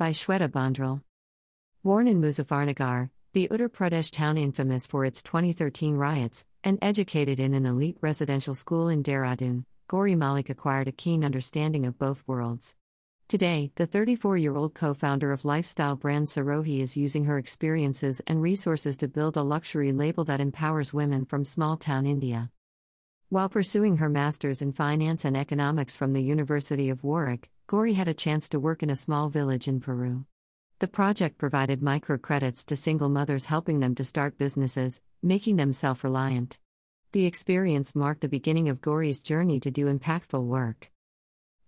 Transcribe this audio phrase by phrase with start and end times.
[0.00, 1.02] by Shweta Bondral.
[1.84, 7.52] Born in Muzaffarnagar, the Uttar Pradesh town infamous for its 2013 riots, and educated in
[7.52, 12.76] an elite residential school in Dehradun, Gauri Malik acquired a keen understanding of both worlds.
[13.28, 18.22] Today, the 34 year old co founder of lifestyle brand Sirohi is using her experiences
[18.26, 22.50] and resources to build a luxury label that empowers women from small town India.
[23.30, 28.08] While pursuing her master's in finance and economics from the University of Warwick, Gauri had
[28.08, 30.24] a chance to work in a small village in Peru.
[30.80, 36.02] The project provided microcredits to single mothers, helping them to start businesses, making them self
[36.02, 36.58] reliant.
[37.12, 40.90] The experience marked the beginning of Gauri's journey to do impactful work.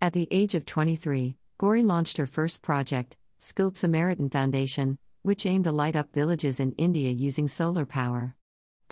[0.00, 5.62] At the age of 23, Gauri launched her first project, Skilled Samaritan Foundation, which aimed
[5.62, 8.34] to light up villages in India using solar power.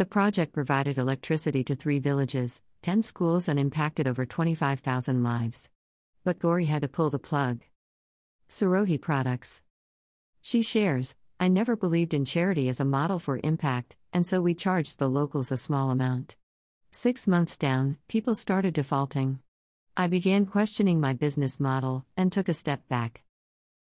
[0.00, 5.68] The project provided electricity to three villages, 10 schools, and impacted over 25,000 lives.
[6.24, 7.60] But Gauri had to pull the plug.
[8.48, 9.60] Sirohi Products.
[10.40, 14.54] She shares, I never believed in charity as a model for impact, and so we
[14.54, 16.38] charged the locals a small amount.
[16.90, 19.40] Six months down, people started defaulting.
[19.98, 23.22] I began questioning my business model and took a step back.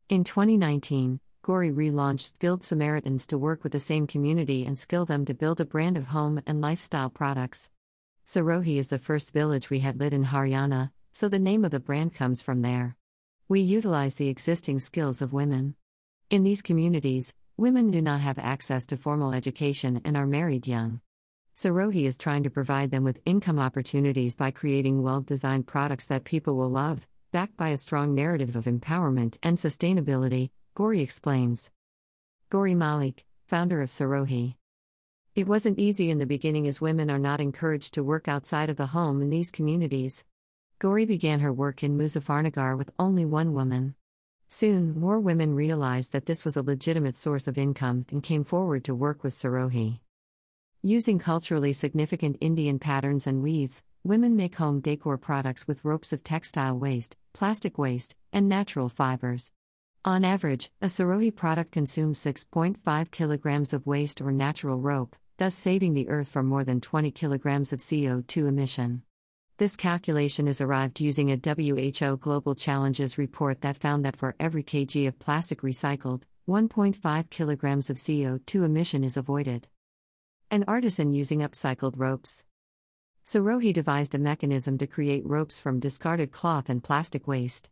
[0.08, 5.26] In 2019, Gauri relaunched Skilled Samaritans to work with the same community and skill them
[5.26, 7.70] to build a brand of home and lifestyle products.
[8.26, 11.80] Sirohi is the first village we had lit in Haryana, so the name of the
[11.80, 12.98] brand comes from there.
[13.48, 15.76] We utilize the existing skills of women.
[16.30, 21.00] In these communities, women do not have access to formal education and are married young.
[21.56, 26.24] Sirohi is trying to provide them with income opportunities by creating well designed products that
[26.24, 31.72] people will love, backed by a strong narrative of empowerment and sustainability, Gauri explains.
[32.52, 34.58] Gauri Malik, founder of Sirohi.
[35.34, 38.78] It wasn't easy in the beginning as women are not encouraged to work outside of
[38.78, 40.24] the home in these communities.
[40.78, 43.96] Gauri began her work in Muzaffarnagar with only one woman.
[44.50, 48.84] Soon, more women realized that this was a legitimate source of income and came forward
[48.84, 50.02] to work with Sirohi.
[50.84, 56.24] Using culturally significant Indian patterns and weaves, women make home decor products with ropes of
[56.24, 59.54] textile waste, plastic waste, and natural fibers.
[60.08, 65.96] On average, a Sirohi product consumes 6.5 kilograms of waste or natural rope, thus saving
[65.96, 69.02] the earth from more than 20 kilograms of CO2 emission.
[69.58, 74.64] This calculation is arrived using a WHO Global Challenges report that found that for every
[74.64, 79.68] kg of plastic recycled, 1.5 kilograms of CO2 emission is avoided.
[80.50, 82.46] An artisan using upcycled ropes.
[83.26, 87.70] Sirohi devised a mechanism to create ropes from discarded cloth and plastic waste.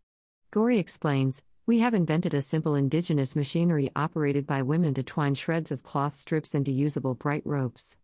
[0.52, 5.72] Gauri explains We have invented a simple indigenous machinery operated by women to twine shreds
[5.72, 7.98] of cloth strips into usable bright ropes.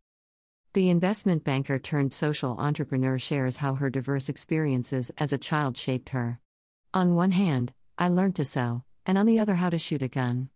[0.73, 6.09] The investment banker turned social entrepreneur shares how her diverse experiences as a child shaped
[6.09, 6.39] her.
[6.91, 10.07] On one hand, I learned to sew, and on the other, how to shoot a
[10.07, 10.49] gun.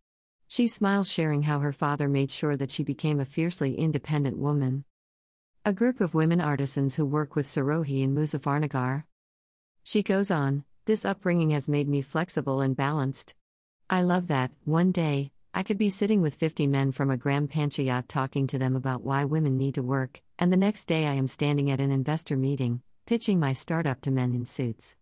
[0.47, 4.83] She smiles, sharing how her father made sure that she became a fiercely independent woman.
[5.63, 9.03] A group of women artisans who work with Sirohi in Muzaffarnagar.
[9.83, 13.33] She goes on, This upbringing has made me flexible and balanced.
[13.89, 17.47] I love that, one day, I could be sitting with 50 men from a gram
[17.47, 21.13] panchayat talking to them about why women need to work, and the next day I
[21.13, 24.95] am standing at an investor meeting, pitching my startup to men in suits.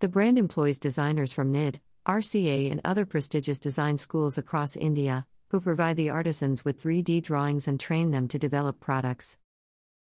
[0.00, 5.60] The brand employs designers from NID, RCA, and other prestigious design schools across India, who
[5.62, 9.38] provide the artisans with 3D drawings and train them to develop products.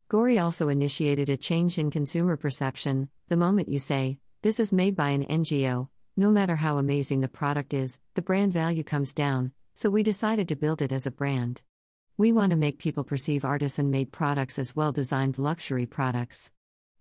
[0.09, 3.09] Gauri also initiated a change in consumer perception.
[3.29, 7.29] The moment you say, This is made by an NGO, no matter how amazing the
[7.29, 11.11] product is, the brand value comes down, so we decided to build it as a
[11.11, 11.61] brand.
[12.17, 16.51] We want to make people perceive artisan made products as well designed luxury products.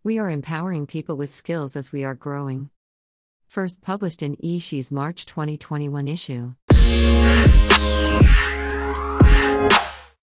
[0.03, 2.71] We are empowering people with skills as we are growing.
[3.47, 6.55] First published in eShe's March 2021 issue.